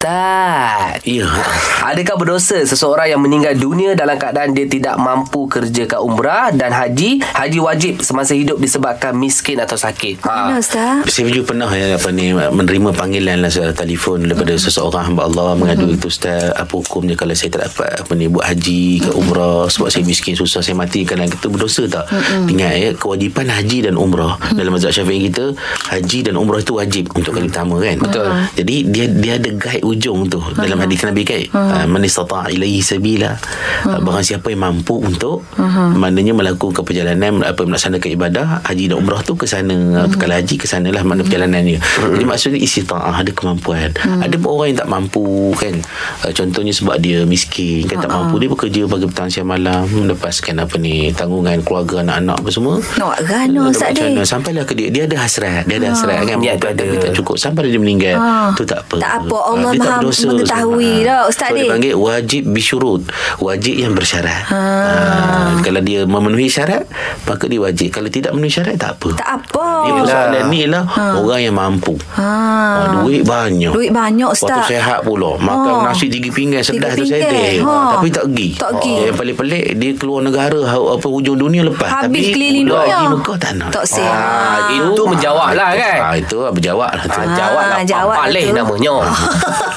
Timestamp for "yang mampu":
34.48-34.96, 71.40-71.96